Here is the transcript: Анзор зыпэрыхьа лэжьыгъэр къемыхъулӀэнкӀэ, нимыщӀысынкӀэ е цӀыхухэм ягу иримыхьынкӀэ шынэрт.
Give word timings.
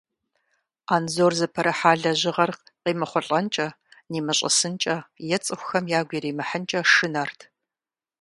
Анзор 0.93 1.33
зыпэрыхьа 1.39 1.93
лэжьыгъэр 2.01 2.51
къемыхъулӀэнкӀэ, 2.81 3.67
нимыщӀысынкӀэ 4.11 4.95
е 5.35 5.37
цӀыхухэм 5.43 5.85
ягу 5.99 6.13
иримыхьынкӀэ 6.17 6.79
шынэрт. 6.91 7.39